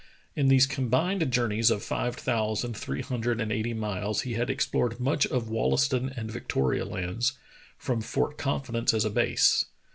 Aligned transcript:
In 0.35 0.47
these 0.47 0.65
combined 0.65 1.29
journeys 1.31 1.69
of 1.69 1.83
five 1.83 2.15
thousand 2.15 2.75
three 2.75 3.03
hundred 3.03 3.39
and 3.39 3.51
eighty 3.51 3.75
miles 3.75 4.21
he 4.21 4.33
had 4.33 4.49
explored 4.49 4.99
much 4.99 5.27
of 5.27 5.47
Wollaston 5.47 6.09
and 6.17 6.31
Victoria 6.31 6.85
Lands, 6.85 7.33
from 7.77 8.01
Fort 8.01 8.35
Confidence 8.35 8.95
as 8.95 9.05
a 9.05 9.11
base. 9.11 9.65